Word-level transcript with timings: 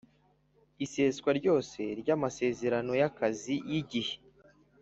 Iseswa 0.85 1.29
ryose 1.39 1.81
ry 2.01 2.09
amasezerano 2.15 2.91
y 2.99 3.03
akazi 3.09 3.55
y 3.71 3.73
igihe 3.81 4.15